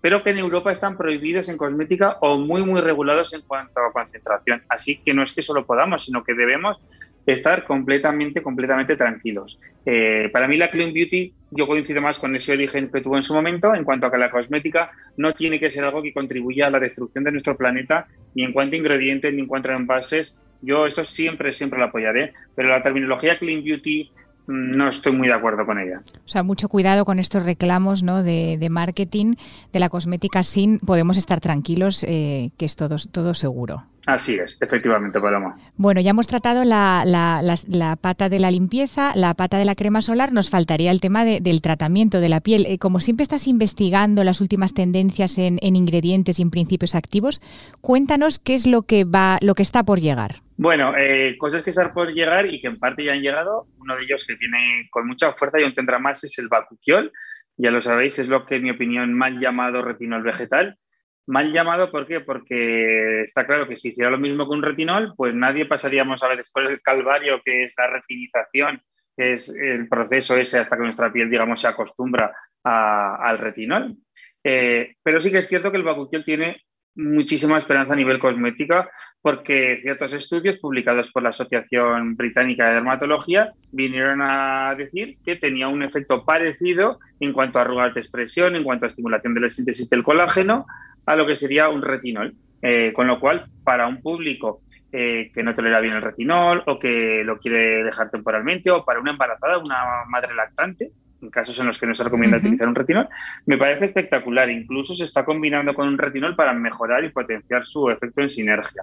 pero 0.00 0.22
que 0.22 0.30
en 0.30 0.38
Europa 0.38 0.70
están 0.70 0.96
prohibidos 0.96 1.48
en 1.48 1.56
cosmética 1.56 2.18
o 2.20 2.38
muy, 2.38 2.62
muy 2.62 2.80
regulados 2.80 3.32
en 3.32 3.40
cuanto 3.42 3.80
a 3.80 3.92
concentración. 3.92 4.62
Así 4.68 4.98
que 4.98 5.14
no 5.14 5.22
es 5.22 5.32
que 5.32 5.42
solo 5.42 5.64
podamos, 5.64 6.04
sino 6.04 6.22
que 6.22 6.34
debemos 6.34 6.78
estar 7.26 7.64
completamente, 7.64 8.40
completamente 8.40 8.96
tranquilos. 8.96 9.60
Eh, 9.84 10.30
para 10.32 10.46
mí 10.46 10.56
la 10.56 10.70
Clean 10.70 10.92
Beauty, 10.92 11.32
yo 11.50 11.66
coincido 11.66 12.00
más 12.00 12.18
con 12.18 12.34
ese 12.36 12.52
origen 12.52 12.88
que 12.90 13.00
tuvo 13.00 13.16
en 13.16 13.24
su 13.24 13.34
momento, 13.34 13.74
en 13.74 13.84
cuanto 13.84 14.06
a 14.06 14.12
que 14.12 14.18
la 14.18 14.30
cosmética 14.30 14.90
no 15.16 15.32
tiene 15.32 15.58
que 15.58 15.70
ser 15.70 15.84
algo 15.84 16.02
que 16.02 16.12
contribuya 16.12 16.68
a 16.68 16.70
la 16.70 16.78
destrucción 16.78 17.24
de 17.24 17.32
nuestro 17.32 17.56
planeta, 17.56 18.06
ni 18.34 18.44
en 18.44 18.52
cuanto 18.52 18.76
a 18.76 18.78
ingredientes, 18.78 19.34
ni 19.34 19.40
en 19.40 19.46
cuanto 19.46 19.70
a 19.70 19.76
envases. 19.76 20.36
Yo 20.62 20.86
eso 20.86 21.04
siempre, 21.04 21.52
siempre 21.52 21.78
lo 21.78 21.86
apoyaré, 21.86 22.32
pero 22.54 22.68
la 22.68 22.80
terminología 22.80 23.38
Clean 23.38 23.62
Beauty 23.62 24.10
no 24.46 24.88
estoy 24.88 25.12
muy 25.12 25.28
de 25.28 25.34
acuerdo 25.34 25.66
con 25.66 25.78
ella. 25.78 26.02
O 26.24 26.28
sea, 26.28 26.42
mucho 26.42 26.68
cuidado 26.68 27.04
con 27.04 27.18
estos 27.18 27.44
reclamos 27.44 28.02
¿no? 28.02 28.22
de, 28.22 28.66
marketing 28.70 29.34
de 29.72 29.80
la 29.80 29.88
cosmética 29.88 30.42
sin 30.42 30.78
podemos 30.78 31.16
estar 31.16 31.40
tranquilos 31.40 32.04
eh, 32.04 32.50
que 32.56 32.64
es 32.64 32.76
todo, 32.76 32.96
todo 33.10 33.34
seguro. 33.34 33.84
Así 34.06 34.34
es, 34.36 34.56
efectivamente, 34.60 35.20
Paloma. 35.20 35.58
Bueno, 35.76 36.00
ya 36.00 36.10
hemos 36.10 36.28
tratado 36.28 36.62
la, 36.62 37.02
la, 37.04 37.96
pata 37.96 38.28
de 38.28 38.38
la 38.38 38.52
limpieza, 38.52 39.12
la 39.16 39.34
pata 39.34 39.58
de 39.58 39.64
la 39.64 39.74
crema 39.74 40.00
solar, 40.00 40.32
nos 40.32 40.48
faltaría 40.48 40.92
el 40.92 41.00
tema 41.00 41.24
del 41.24 41.60
tratamiento 41.60 42.20
de 42.20 42.28
la 42.28 42.40
piel. 42.40 42.66
Eh, 42.66 42.78
como 42.78 43.00
siempre 43.00 43.24
estás 43.24 43.48
investigando 43.48 44.22
las 44.22 44.40
últimas 44.40 44.74
tendencias 44.74 45.38
en, 45.38 45.58
ingredientes 45.60 46.38
y 46.38 46.42
en 46.42 46.50
principios 46.50 46.94
activos, 46.94 47.42
cuéntanos 47.80 48.38
qué 48.38 48.54
es 48.54 48.68
lo 48.68 48.82
que 48.82 49.02
va, 49.02 49.38
lo 49.42 49.56
que 49.56 49.62
está 49.62 49.82
por 49.82 49.98
llegar. 49.98 50.45
Bueno, 50.58 50.94
eh, 50.96 51.36
cosas 51.38 51.62
que 51.62 51.70
están 51.70 51.92
por 51.92 52.12
llegar 52.12 52.46
y 52.46 52.60
que 52.60 52.68
en 52.68 52.78
parte 52.78 53.04
ya 53.04 53.12
han 53.12 53.20
llegado. 53.20 53.66
Uno 53.78 53.94
de 53.96 54.04
ellos 54.04 54.24
que 54.26 54.36
tiene 54.36 54.88
con 54.90 55.06
mucha 55.06 55.32
fuerza 55.34 55.60
y 55.60 55.64
aún 55.64 55.74
tendrá 55.74 55.98
más 55.98 56.24
es 56.24 56.38
el 56.38 56.48
bacuquiol. 56.48 57.12
Ya 57.58 57.70
lo 57.70 57.82
sabéis, 57.82 58.18
es 58.18 58.28
lo 58.28 58.46
que 58.46 58.56
en 58.56 58.62
mi 58.62 58.70
opinión 58.70 59.12
mal 59.12 59.38
llamado 59.38 59.82
retinol 59.82 60.22
vegetal 60.22 60.78
Mal 61.26 61.52
llamado. 61.52 61.90
Porque 61.90 63.22
está 63.22 63.46
claro 63.46 63.68
que 63.68 63.76
si 63.76 63.88
hiciera 63.88 64.10
lo 64.10 64.18
mismo 64.18 64.46
con 64.46 64.58
un 64.58 64.64
retinol, 64.64 65.12
pues 65.16 65.34
nadie 65.34 65.66
pasaríamos 65.66 66.22
a 66.22 66.28
ver 66.28 66.38
después 66.38 66.68
el 66.70 66.80
calvario 66.80 67.42
que 67.44 67.64
es 67.64 67.74
la 67.76 67.88
retinización, 67.88 68.80
que 69.16 69.32
es 69.32 69.54
el 69.60 69.88
proceso 69.88 70.36
ese 70.36 70.58
hasta 70.58 70.76
que 70.76 70.84
nuestra 70.84 71.12
piel, 71.12 71.28
digamos, 71.28 71.60
se 71.60 71.68
acostumbra 71.68 72.34
al 72.62 73.38
retinol. 73.38 73.96
Eh, 74.42 74.94
pero 75.02 75.20
sí 75.20 75.30
que 75.30 75.38
es 75.38 75.48
cierto 75.48 75.70
que 75.70 75.76
el 75.76 75.82
bacuquiol 75.82 76.24
tiene 76.24 76.62
muchísima 76.94 77.58
esperanza 77.58 77.92
a 77.92 77.96
nivel 77.96 78.18
cosmética 78.18 78.88
porque 79.26 79.80
ciertos 79.82 80.12
estudios 80.12 80.54
publicados 80.58 81.10
por 81.10 81.24
la 81.24 81.30
Asociación 81.30 82.14
Británica 82.14 82.68
de 82.68 82.74
Dermatología 82.74 83.54
vinieron 83.72 84.22
a 84.22 84.72
decir 84.78 85.16
que 85.24 85.34
tenía 85.34 85.66
un 85.66 85.82
efecto 85.82 86.24
parecido 86.24 87.00
en 87.18 87.32
cuanto 87.32 87.58
a 87.58 87.62
arrugas 87.62 87.92
de 87.92 87.98
expresión, 87.98 88.54
en 88.54 88.62
cuanto 88.62 88.84
a 88.84 88.86
estimulación 88.86 89.34
de 89.34 89.40
la 89.40 89.48
síntesis 89.48 89.90
del 89.90 90.04
colágeno, 90.04 90.64
a 91.06 91.16
lo 91.16 91.26
que 91.26 91.34
sería 91.34 91.68
un 91.68 91.82
retinol. 91.82 92.36
Eh, 92.62 92.92
con 92.94 93.08
lo 93.08 93.18
cual, 93.18 93.46
para 93.64 93.88
un 93.88 94.00
público 94.00 94.60
eh, 94.92 95.32
que 95.34 95.42
no 95.42 95.52
tolera 95.52 95.80
bien 95.80 95.96
el 95.96 96.02
retinol 96.02 96.62
o 96.64 96.78
que 96.78 97.24
lo 97.24 97.40
quiere 97.40 97.82
dejar 97.82 98.10
temporalmente 98.10 98.70
o 98.70 98.84
para 98.84 99.00
una 99.00 99.10
embarazada, 99.10 99.58
una 99.58 100.04
madre 100.08 100.36
lactante, 100.36 100.92
casos 101.30 101.58
en 101.60 101.66
los 101.66 101.78
que 101.78 101.86
no 101.86 101.94
se 101.94 102.04
recomienda 102.04 102.38
utilizar 102.38 102.68
un 102.68 102.74
retinol, 102.74 103.08
me 103.46 103.56
parece 103.56 103.86
espectacular. 103.86 104.50
Incluso 104.50 104.94
se 104.94 105.04
está 105.04 105.24
combinando 105.24 105.74
con 105.74 105.88
un 105.88 105.98
retinol 105.98 106.36
para 106.36 106.52
mejorar 106.52 107.04
y 107.04 107.10
potenciar 107.10 107.64
su 107.64 107.90
efecto 107.90 108.22
en 108.22 108.30
sinergia. 108.30 108.82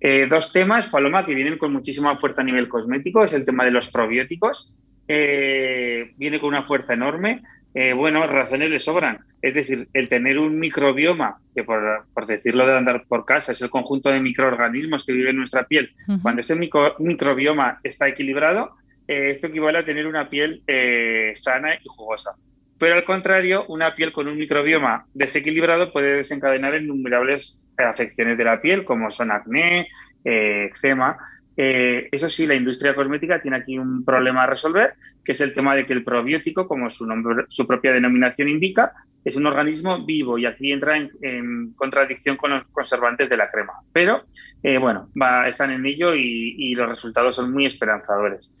Eh, 0.00 0.26
dos 0.28 0.52
temas, 0.52 0.88
Paloma, 0.88 1.24
que 1.24 1.34
vienen 1.34 1.58
con 1.58 1.72
muchísima 1.72 2.16
fuerza 2.18 2.42
a 2.42 2.44
nivel 2.44 2.68
cosmético, 2.68 3.24
es 3.24 3.32
el 3.32 3.44
tema 3.44 3.64
de 3.64 3.70
los 3.70 3.90
probióticos. 3.90 4.74
viene 5.06 6.40
con 6.40 6.48
una 6.48 6.64
fuerza 6.64 6.94
enorme. 6.94 7.42
Eh, 7.74 7.92
bueno, 7.92 8.24
razones 8.28 8.70
le 8.70 8.78
sobran. 8.78 9.18
Es 9.42 9.54
decir, 9.54 9.88
el 9.92 10.08
tener 10.08 10.38
un 10.38 10.58
microbioma, 10.60 11.38
que 11.54 11.64
por, 11.64 12.04
decirlo 12.26 12.66
de 12.66 12.76
andar 12.76 13.04
por 13.08 13.24
casa, 13.24 13.50
es 13.50 13.60
el 13.62 13.70
conjunto 13.70 14.10
de 14.10 14.20
microorganismos 14.20 15.04
que 15.04 15.12
viven 15.12 15.30
en 15.30 15.38
nuestra 15.38 15.66
piel, 15.66 15.92
cuando 16.22 16.40
ese 16.40 16.54
microbioma 16.54 17.80
está 17.82 18.08
equilibrado, 18.08 18.76
eh, 19.08 19.30
esto 19.30 19.48
equivale 19.48 19.78
a 19.78 19.84
tener 19.84 20.06
una 20.06 20.28
piel 20.28 20.62
eh, 20.66 21.32
sana 21.34 21.74
y 21.74 21.86
jugosa. 21.86 22.32
Pero 22.78 22.96
al 22.96 23.04
contrario, 23.04 23.64
una 23.68 23.94
piel 23.94 24.12
con 24.12 24.28
un 24.28 24.36
microbioma 24.36 25.06
desequilibrado 25.14 25.92
puede 25.92 26.16
desencadenar 26.16 26.74
innumerables 26.74 27.62
afecciones 27.76 28.36
de 28.36 28.44
la 28.44 28.60
piel, 28.60 28.84
como 28.84 29.10
son 29.10 29.30
acné, 29.30 29.88
eczema, 30.24 31.16
eh, 31.56 32.08
eso 32.10 32.28
sí, 32.28 32.46
la 32.46 32.54
industria 32.54 32.94
cosmética 32.94 33.40
tiene 33.40 33.58
aquí 33.58 33.78
un 33.78 34.04
problema 34.04 34.42
a 34.42 34.46
resolver, 34.46 34.94
que 35.24 35.32
es 35.32 35.40
el 35.40 35.54
tema 35.54 35.74
de 35.74 35.86
que 35.86 35.92
el 35.92 36.04
probiótico, 36.04 36.66
como 36.66 36.90
su, 36.90 37.06
nombre, 37.06 37.44
su 37.48 37.66
propia 37.66 37.92
denominación 37.92 38.48
indica, 38.48 38.92
es 39.24 39.36
un 39.36 39.46
organismo 39.46 40.04
vivo 40.04 40.36
y 40.36 40.46
aquí 40.46 40.72
entra 40.72 40.96
en, 40.98 41.72
contradicción 41.76 42.36
con 42.36 42.50
los 42.50 42.64
conservantes 42.66 43.28
de 43.28 43.36
la 43.36 43.50
crema. 43.50 43.72
Pero 43.92 44.24
eh, 44.62 44.78
bueno, 44.78 45.08
están 45.46 45.70
en 45.70 45.86
ello 45.86 46.14
y, 46.14 46.74
los 46.74 46.88
resultados 46.88 47.36
son 47.36 47.52
muy 47.52 47.66
esperanzadores. 47.66 48.52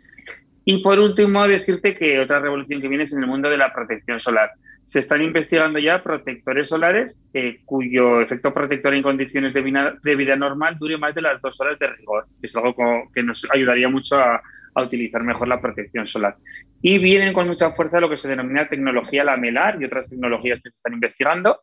Y 0.64 0.82
por 0.82 0.98
último, 0.98 1.46
decirte 1.46 1.96
que 1.96 2.20
otra 2.20 2.40
revolución 2.40 2.80
que 2.80 2.88
viene 2.88 3.04
es 3.04 3.12
en 3.12 3.22
el 3.22 3.28
mundo 3.28 3.50
de 3.50 3.58
la 3.58 3.72
protección 3.72 4.18
solar 4.18 4.50
se 4.84 4.98
están 4.98 5.22
investigando 5.22 5.78
ya 5.78 6.02
protectores 6.02 6.68
solares 6.68 7.20
eh, 7.32 7.60
cuyo 7.64 8.20
efecto 8.20 8.52
protector 8.52 8.94
en 8.94 9.02
condiciones 9.02 9.54
de 9.54 9.62
vida, 9.62 10.36
normal 10.36 10.76
dure 10.78 10.98
más 10.98 11.14
de 11.14 11.22
las 11.22 11.40
dos 11.40 11.58
horas 11.60 11.78
de 11.78 11.88
rigor. 11.88 12.26
Es 12.42 12.54
algo 12.54 12.74
que 13.12 13.22
nos 13.22 13.46
ayudaría 13.50 13.88
mucho 13.88 14.16
a, 14.18 14.42
utilizar 14.76 15.22
mejor 15.22 15.46
la 15.46 15.60
protección 15.60 16.04
solar. 16.04 16.36
Y 16.82 16.98
vienen 16.98 17.32
con 17.32 17.46
mucha 17.46 17.70
fuerza 17.70 18.00
lo 18.00 18.10
que 18.10 18.16
se 18.16 18.28
denomina 18.28 18.68
tecnología 18.68 19.22
lamelar 19.22 19.80
y 19.80 19.84
otras 19.84 20.10
tecnologías 20.10 20.60
que 20.60 20.70
se 20.70 20.76
están 20.76 20.94
investigando 20.94 21.60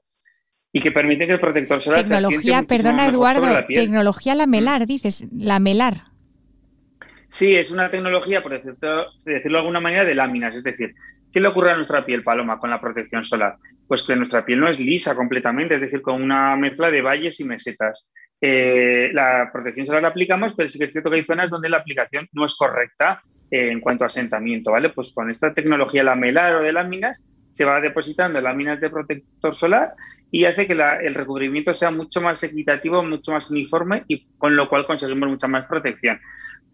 y 0.72 0.80
que 0.80 0.92
permiten 0.92 1.28
que 1.28 1.34
el 1.34 1.40
protector 1.42 1.82
solar 1.82 2.04
tecnología, 2.04 2.64
perdona 2.64 3.08
Eduardo, 3.08 3.66
tecnología 3.68 4.34
lamelar, 4.34 4.88
dices, 4.88 5.28
lamelar. 5.38 6.11
Sí, 7.32 7.56
es 7.56 7.72
una 7.72 7.90
tecnología, 7.90 8.44
por 8.44 8.52
decirlo, 8.52 9.08
decirlo 9.26 9.58
de 9.58 9.62
alguna 9.62 9.80
manera, 9.80 10.06
de 10.06 10.14
láminas, 10.14 10.54
es 10.54 10.64
decir, 10.64 10.94
¿Qué 11.32 11.40
le 11.40 11.48
ocurre 11.48 11.72
a 11.72 11.76
nuestra 11.76 12.06
piel, 12.06 12.24
Paloma, 12.24 12.60
con 12.60 12.70
la 12.70 12.82
protección 12.82 13.24
solar? 13.24 13.56
Pues 13.88 14.04
que 14.04 14.16
nuestra 14.16 14.44
piel 14.46 14.60
no 14.60 14.70
es 14.70 14.80
lisa 14.80 15.16
completamente, 15.16 15.76
es 15.76 15.82
decir, 15.82 16.02
con 16.02 16.22
una 16.22 16.56
mezcla 16.58 16.92
de 16.92 17.02
valles 17.02 17.40
y 17.40 17.46
mesetas. 17.46 18.08
Eh, 18.42 19.12
la 19.14 19.50
protección 19.54 19.86
solar 19.86 20.02
la 20.02 20.10
aplicamos, 20.10 20.54
pero 20.54 20.70
sí 20.70 20.78
que 20.78 20.86
es 20.86 20.92
cierto 20.92 21.10
que 21.10 21.18
hay 21.18 21.26
zonas 21.26 21.50
donde 21.50 21.70
la 21.70 21.78
aplicación 21.78 22.28
no 22.34 22.44
es 22.46 22.56
correcta 22.56 23.22
eh, 23.50 23.72
en 23.72 23.80
cuanto 23.80 24.04
a 24.04 24.08
asentamiento, 24.08 24.72
¿vale? 24.72 24.90
Pues 24.90 25.14
con 25.14 25.30
esta 25.30 25.54
tecnología 25.54 26.04
lamelar 26.04 26.56
o 26.56 26.64
de 26.64 26.74
láminas 26.74 27.24
se 27.50 27.66
va 27.66 27.80
depositando 27.80 28.42
láminas 28.42 28.82
de 28.82 28.90
protector 28.90 29.56
solar 29.56 29.94
y 30.32 30.46
hace 30.46 30.66
que 30.66 30.74
el 30.74 31.14
recubrimiento 31.14 31.74
sea 31.74 31.92
mucho 31.92 32.22
más 32.22 32.42
equitativo, 32.44 33.04
mucho 33.04 33.34
más 33.34 33.52
uniforme 33.52 34.04
y 34.08 34.26
con 34.38 34.56
lo 34.56 34.70
cual 34.70 34.86
conseguimos 34.86 35.30
mucha 35.30 35.48
más 35.48 35.66
protección. 35.66 36.20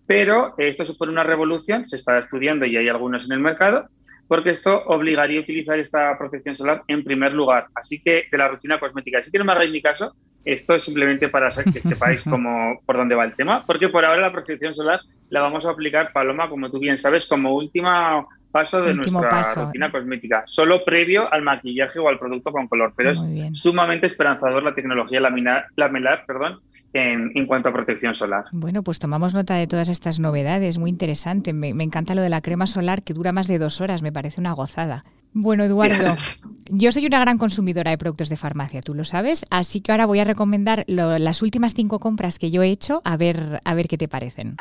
Pero 0.07 0.55
esto 0.57 0.85
supone 0.85 1.11
una 1.11 1.23
revolución, 1.23 1.85
se 1.85 1.97
está 1.97 2.17
estudiando 2.17 2.65
y 2.65 2.77
hay 2.77 2.87
algunos 2.87 3.25
en 3.25 3.33
el 3.33 3.39
mercado, 3.39 3.87
porque 4.27 4.51
esto 4.51 4.83
obligaría 4.85 5.39
a 5.39 5.43
utilizar 5.43 5.77
esta 5.79 6.17
protección 6.17 6.55
solar 6.55 6.83
en 6.87 7.03
primer 7.03 7.33
lugar. 7.33 7.67
Así 7.75 8.01
que 8.01 8.25
de 8.31 8.37
la 8.37 8.47
rutina 8.47 8.79
cosmética. 8.79 9.19
Así 9.19 9.31
que 9.31 9.37
no 9.37 9.45
me 9.45 9.51
hagáis 9.51 9.71
ni 9.71 9.81
caso, 9.81 10.15
esto 10.45 10.75
es 10.75 10.83
simplemente 10.83 11.27
para 11.27 11.49
que 11.49 11.81
sepáis 11.81 12.23
cómo, 12.29 12.81
por 12.85 12.95
dónde 12.95 13.15
va 13.15 13.25
el 13.25 13.35
tema, 13.35 13.65
porque 13.65 13.89
por 13.89 14.05
ahora 14.05 14.21
la 14.21 14.31
protección 14.31 14.73
solar 14.73 15.01
la 15.29 15.41
vamos 15.41 15.65
a 15.65 15.71
aplicar, 15.71 16.13
Paloma, 16.13 16.49
como 16.49 16.71
tú 16.71 16.79
bien 16.79 16.97
sabes, 16.97 17.27
como 17.27 17.53
última 17.53 18.25
paso 18.49 18.81
de 18.81 18.93
nuestra 18.93 19.53
rutina 19.55 19.91
cosmética, 19.91 20.43
solo 20.47 20.83
previo 20.85 21.31
al 21.31 21.41
maquillaje 21.41 21.99
o 21.99 22.07
al 22.07 22.17
producto 22.17 22.51
con 22.51 22.67
color, 22.67 22.93
pero 22.95 23.11
es 23.11 23.21
sumamente 23.53 24.07
esperanzador 24.07 24.63
la 24.63 24.73
tecnología 24.73 25.19
laminar, 25.19 25.65
lamelar, 25.75 26.23
perdón, 26.25 26.61
en, 26.94 27.46
cuanto 27.46 27.70
a 27.70 27.74
protección 27.74 28.15
solar. 28.15 28.46
Bueno, 28.51 28.84
pues 28.84 29.00
tomamos 29.00 29.34
nota 29.34 29.56
de 29.56 29.67
todas 29.67 29.89
estas 29.89 30.20
novedades, 30.20 30.77
muy 30.77 30.89
interesante. 30.89 31.53
Me, 31.53 31.70
encanta 31.70 32.15
lo 32.15 32.22
de 32.22 32.29
la 32.29 32.41
crema 32.41 32.67
solar 32.67 33.03
que 33.03 33.13
dura 33.13 33.32
más 33.32 33.48
de 33.48 33.60
dos 33.60 33.82
horas, 33.82 34.01
me 34.01 34.12
parece 34.12 34.41
una 34.41 34.53
gozada. 34.53 35.06
Bueno, 35.34 35.63
Eduardo, 35.63 36.15
yo 36.70 36.91
soy 36.91 37.06
una 37.06 37.20
gran 37.20 37.38
consumidora 37.38 37.91
de 37.91 37.98
productos 37.98 38.29
de 38.29 38.38
farmacia, 38.38 38.82
tú 38.82 38.94
lo 38.94 39.03
sabes, 39.03 39.46
así 39.51 39.82
que 39.82 39.91
ahora 39.91 40.06
voy 40.06 40.20
a 40.20 40.24
recomendar 40.24 40.84
las 40.88 41.41
últimas 41.41 41.74
cinco 41.74 42.00
compras 42.00 42.39
que 42.39 42.50
yo 42.50 42.63
he 42.63 42.70
hecho, 42.70 43.01
a 43.03 43.17
ver, 43.17 43.62
a 43.63 43.74
ver 43.75 43.88
qué 43.88 43.98
te 43.98 44.08
parecen. 44.08 44.56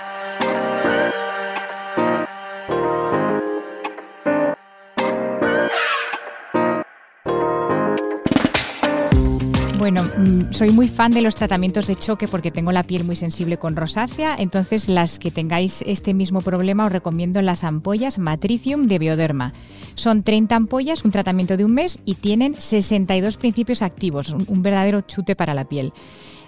Bueno, 9.86 10.02
mm, 10.02 10.52
soy 10.52 10.70
muy 10.70 10.88
fan 10.88 11.12
de 11.12 11.22
los 11.22 11.36
tratamientos 11.36 11.86
de 11.86 11.94
choque 11.94 12.26
porque 12.26 12.50
tengo 12.50 12.72
la 12.72 12.82
piel 12.82 13.04
muy 13.04 13.14
sensible 13.14 13.56
con 13.56 13.76
rosácea, 13.76 14.34
entonces 14.36 14.88
las 14.88 15.20
que 15.20 15.30
tengáis 15.30 15.84
este 15.86 16.12
mismo 16.12 16.40
problema 16.40 16.86
os 16.86 16.90
recomiendo 16.90 17.40
las 17.40 17.62
ampollas 17.62 18.18
Matricium 18.18 18.88
de 18.88 18.98
Bioderma. 18.98 19.52
Son 19.94 20.24
30 20.24 20.56
ampollas, 20.56 21.04
un 21.04 21.12
tratamiento 21.12 21.56
de 21.56 21.64
un 21.64 21.74
mes 21.74 22.00
y 22.04 22.16
tienen 22.16 22.60
62 22.60 23.36
principios 23.36 23.80
activos, 23.80 24.30
un 24.30 24.60
verdadero 24.60 25.02
chute 25.02 25.36
para 25.36 25.54
la 25.54 25.68
piel. 25.68 25.92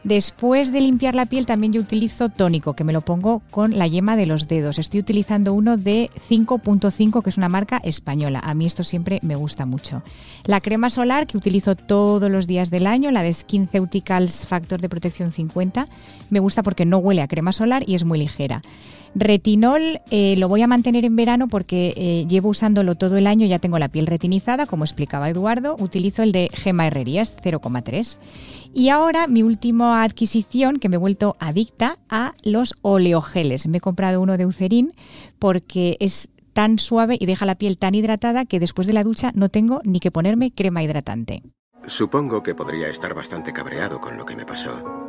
Después 0.04 0.72
de 0.72 0.80
limpiar 0.80 1.14
la 1.14 1.26
piel 1.26 1.46
también 1.46 1.72
yo 1.72 1.80
utilizo 1.80 2.28
tónico, 2.28 2.74
que 2.74 2.84
me 2.84 2.92
lo 2.92 3.00
pongo 3.00 3.42
con 3.50 3.78
la 3.78 3.86
yema 3.86 4.16
de 4.16 4.26
los 4.26 4.48
dedos. 4.48 4.78
Estoy 4.78 5.00
utilizando 5.00 5.52
uno 5.52 5.76
de 5.76 6.10
5.5, 6.28 7.22
que 7.22 7.30
es 7.30 7.36
una 7.36 7.48
marca 7.48 7.80
española. 7.82 8.40
A 8.42 8.54
mí 8.54 8.64
esto 8.66 8.84
siempre 8.84 9.18
me 9.22 9.34
gusta 9.34 9.66
mucho. 9.66 10.02
La 10.44 10.60
crema 10.60 10.90
solar 10.90 11.26
que 11.26 11.36
utilizo 11.36 11.74
todos 11.74 12.30
los 12.30 12.46
días 12.46 12.70
del 12.70 12.86
año, 12.86 13.10
la 13.10 13.22
de 13.22 13.32
SkinCeuticals 13.32 14.46
Factor 14.46 14.80
de 14.80 14.88
Protección 14.88 15.32
50, 15.32 15.88
me 16.30 16.40
gusta 16.40 16.62
porque 16.62 16.84
no 16.84 16.98
huele 16.98 17.22
a 17.22 17.28
crema 17.28 17.52
solar 17.52 17.82
y 17.86 17.94
es 17.94 18.04
muy 18.04 18.18
ligera. 18.18 18.62
Retinol 19.14 20.00
eh, 20.10 20.36
lo 20.38 20.48
voy 20.48 20.62
a 20.62 20.66
mantener 20.66 21.04
en 21.04 21.16
verano 21.16 21.48
porque 21.48 21.94
eh, 21.96 22.26
llevo 22.28 22.50
usándolo 22.50 22.94
todo 22.94 23.16
el 23.16 23.26
año, 23.26 23.46
ya 23.46 23.58
tengo 23.58 23.78
la 23.78 23.88
piel 23.88 24.06
retinizada, 24.06 24.66
como 24.66 24.84
explicaba 24.84 25.28
Eduardo, 25.28 25.76
utilizo 25.78 26.22
el 26.22 26.32
de 26.32 26.50
Gema 26.52 26.86
Herrerías 26.86 27.36
0,3. 27.36 28.18
Y 28.74 28.90
ahora 28.90 29.26
mi 29.26 29.42
última 29.42 30.02
adquisición, 30.02 30.78
que 30.78 30.88
me 30.88 30.96
he 30.96 30.98
vuelto 30.98 31.36
adicta 31.40 31.98
a 32.08 32.34
los 32.42 32.74
oleogeles. 32.82 33.66
Me 33.66 33.78
he 33.78 33.80
comprado 33.80 34.20
uno 34.20 34.36
de 34.36 34.44
Eucerin 34.44 34.92
porque 35.38 35.96
es 36.00 36.30
tan 36.52 36.78
suave 36.78 37.16
y 37.18 37.26
deja 37.26 37.46
la 37.46 37.54
piel 37.54 37.78
tan 37.78 37.94
hidratada 37.94 38.44
que 38.44 38.60
después 38.60 38.86
de 38.86 38.92
la 38.92 39.04
ducha 39.04 39.32
no 39.34 39.48
tengo 39.48 39.80
ni 39.84 40.00
que 40.00 40.10
ponerme 40.10 40.52
crema 40.52 40.82
hidratante. 40.82 41.42
Supongo 41.86 42.42
que 42.42 42.54
podría 42.54 42.88
estar 42.88 43.14
bastante 43.14 43.52
cabreado 43.52 44.00
con 44.00 44.16
lo 44.16 44.26
que 44.26 44.36
me 44.36 44.44
pasó. 44.44 45.07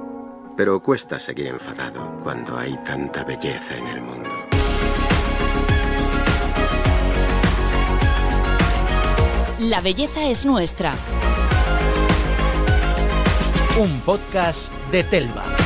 Pero 0.60 0.82
cuesta 0.82 1.18
seguir 1.20 1.48
enfadado 1.48 2.20
cuando 2.22 2.58
hay 2.58 2.76
tanta 2.84 3.24
belleza 3.24 3.78
en 3.78 3.88
el 3.88 4.02
mundo. 4.02 4.30
La 9.60 9.80
belleza 9.80 10.30
es 10.30 10.46
nuestra 10.46 10.96
un 13.80 14.02
podcast 14.02 14.70
de 14.92 15.06
Telva. 15.06 15.59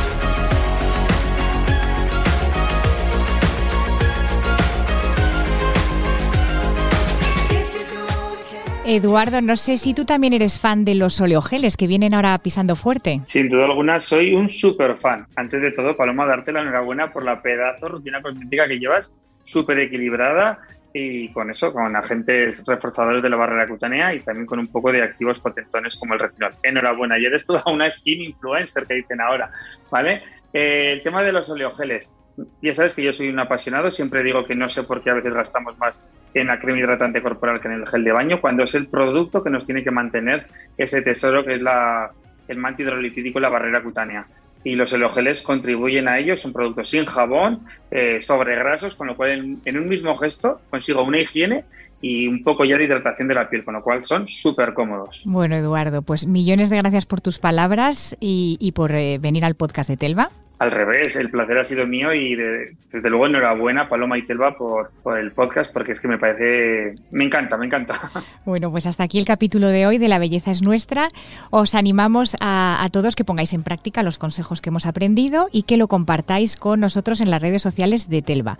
Eduardo, 8.86 9.40
no 9.40 9.56
sé 9.56 9.78
si 9.78 9.94
tú 9.94 10.04
también 10.04 10.34
eres 10.34 10.60
fan 10.60 10.84
de 10.84 10.94
los 10.96 11.22
oleogeles 11.22 11.78
que 11.78 11.88
vienen 11.88 12.14
ahora 12.14 12.38
pisando 12.40 12.76
fuerte. 12.76 13.22
Sin 13.28 13.48
duda 13.48 13.66
alguna, 13.66 14.02
soy 14.02 14.34
un 14.34 14.50
súper 14.50 14.98
fan. 14.98 15.26
Antes 15.38 15.62
de 15.62 15.72
todo, 15.72 15.96
Paloma, 15.96 16.26
darte 16.26 16.52
la 16.52 16.62
enhorabuena 16.62 17.14
por 17.14 17.24
la 17.24 17.42
pedazo 17.42 17.88
rutina 17.88 18.22
cosmética 18.22 18.68
que 18.68 18.80
llevas, 18.80 19.16
súper 19.46 19.80
equilibrada 19.80 20.60
y 20.94 21.30
con 21.30 21.50
eso, 21.50 21.72
con 21.72 21.96
agentes 21.96 22.64
reforzadores 22.68 23.24
de 23.24 23.30
la 23.30 23.38
barrera 23.38 23.70
cutánea 23.70 24.14
y 24.14 24.20
también 24.20 24.46
con 24.46 24.60
un 24.60 24.68
poco 24.68 24.92
de 24.92 25.02
activos 25.02 25.40
potentones 25.40 25.96
como 25.96 26.16
el 26.16 26.20
retinol. 26.20 26.54
Enhorabuena, 26.62 27.18
y 27.18 27.26
eres 27.26 27.46
toda 27.46 27.64
una 27.68 27.90
skin 27.90 28.22
influencer 28.22 28.86
que 28.86 28.96
dicen 28.96 29.22
ahora, 29.22 29.50
¿vale? 29.90 30.24
Eh, 30.52 30.92
el 30.94 31.04
tema 31.04 31.24
de 31.24 31.32
los 31.32 31.50
oleogeles. 31.50 32.18
Ya 32.62 32.74
sabes 32.74 32.96
que 32.96 33.04
yo 33.04 33.14
soy 33.14 33.30
un 33.30 33.40
apasionado, 33.40 33.92
siempre 33.92 34.24
digo 34.24 34.46
que 34.46 34.56
no 34.56 34.68
sé 34.68 34.84
por 34.84 35.02
qué 35.02 35.12
a 35.12 35.14
veces 35.14 35.34
gastamos 35.34 35.78
más 35.78 35.98
en 36.34 36.48
la 36.48 36.60
crema 36.60 36.80
hidratante 36.80 37.22
corporal 37.22 37.62
que 37.62 37.68
en 37.68 37.76
el 37.76 37.88
gel 37.88 38.04
de 38.04 38.12
baño, 38.12 38.42
cuando 38.42 38.64
es 38.64 38.76
el 38.76 38.88
producto 38.88 39.44
que 39.44 39.50
nos 39.50 39.66
tiene 39.66 39.84
que 39.84 39.92
mantener 39.92 40.48
ese 40.78 41.02
tesoro 41.02 41.46
que 41.46 41.56
es 41.56 41.62
la, 41.62 42.12
el 42.48 42.58
manto 42.58 42.82
hidrolipídico 42.82 43.40
y 43.40 43.42
la 43.42 43.50
barrera 43.50 43.84
cutánea 43.84 44.26
y 44.64 44.76
los 44.76 44.94
oleogeles 44.94 45.42
contribuyen 45.42 46.08
a 46.08 46.20
ello. 46.20 46.38
Son 46.38 46.54
productos 46.54 46.90
sin 46.90 47.06
jabón, 47.06 47.62
eh, 47.92 48.20
sobre 48.22 48.56
grasos, 48.56 48.96
con 48.96 49.08
lo 49.08 49.16
cual 49.16 49.60
en, 49.66 49.78
un 49.78 49.90
mismo 49.90 50.18
gesto 50.18 50.62
consigo 50.70 51.04
una 51.04 51.20
higiene 51.20 51.66
y 52.02 52.28
un 52.28 52.44
poco 52.44 52.66
ya 52.66 52.78
de 52.78 52.86
hidratación 52.86 53.28
de 53.28 53.36
la 53.36 53.50
piel, 53.50 53.64
con 53.64 53.76
lo 53.76 53.82
cual 53.82 54.04
son 54.04 54.28
súper 54.28 54.74
cómodos. 54.74 55.22
Bueno, 55.26 55.56
Eduardo, 55.56 56.02
pues 56.02 56.28
millones 56.28 56.70
de 56.70 56.78
gracias 56.78 57.06
por 57.06 57.22
tus 57.22 57.40
palabras 57.40 58.18
y, 58.20 58.72
por 58.76 58.92
eh, 58.94 59.18
venir 59.20 59.46
al 59.46 59.56
podcast 59.56 59.90
de 59.90 59.98
Telva. 59.98 60.30
Al 60.60 60.72
revés, 60.72 61.16
el 61.16 61.30
placer 61.30 61.58
ha 61.58 61.66
sido 61.66 61.86
mío 61.86 62.14
y 62.14 62.36
desde 62.36 63.10
luego 63.10 63.26
enhorabuena 63.26 63.90
Paloma 63.90 64.18
y 64.18 64.22
Telva 64.22 64.56
por, 64.56 64.92
por, 65.02 65.18
el 65.18 65.32
podcast 65.32 65.74
porque 65.74 65.92
es 65.92 66.00
que 66.00 66.08
me 66.08 66.18
parece, 66.18 66.96
me 67.12 67.26
encanta, 67.26 67.58
me 67.58 67.66
encanta. 67.66 68.12
Bueno, 68.46 68.72
pues 68.72 68.86
hasta 68.86 69.04
aquí 69.04 69.20
el 69.20 69.26
capítulo 69.26 69.68
de 69.68 69.88
hoy 69.88 69.98
de 69.98 70.08
La 70.08 70.20
Belleza 70.20 70.52
es 70.52 70.62
Nuestra. 70.62 71.10
Os 71.50 71.76
animamos 71.76 72.36
a, 72.40 72.84
a 72.84 72.90
todos 72.90 73.16
que 73.16 73.24
pongáis 73.24 73.54
en 73.54 73.64
práctica 73.64 74.04
los 74.04 74.18
consejos 74.18 74.62
que 74.62 74.70
hemos 74.70 74.86
aprendido 74.86 75.48
y 75.52 75.64
que 75.64 75.78
lo 75.78 75.88
compartáis 75.88 76.56
con 76.56 76.80
nosotros 76.80 77.22
en 77.22 77.32
las 77.32 77.42
redes 77.42 77.62
sociales 77.62 78.10
de 78.10 78.22
Telva. 78.22 78.58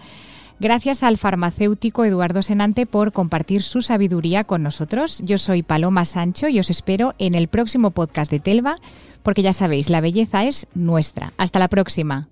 Gracias 0.60 1.04
al 1.04 1.18
farmacéutico 1.18 2.06
Eduardo 2.06 2.42
Senante 2.42 2.86
por 2.86 3.12
compartir 3.12 3.64
su 3.64 3.82
sabiduría 3.82 4.44
con 4.44 4.64
nosotros. 4.64 5.22
Yo 5.24 5.38
soy 5.38 5.64
Paloma 5.64 6.06
Sancho 6.06 6.48
y 6.48 6.60
os 6.60 6.70
espero 6.70 7.14
en 7.18 7.36
el 7.36 7.48
próximo 7.48 7.92
podcast 7.92 8.32
de 8.32 8.40
Telva 8.40 8.78
porque 9.24 9.42
ya 9.42 9.54
sabéis, 9.54 9.90
la 9.90 10.02
belleza 10.02 10.44
es 10.44 10.68
nuestra. 10.76 11.34
Hasta 11.38 11.60
la 11.60 11.70
próxima. 11.70 12.28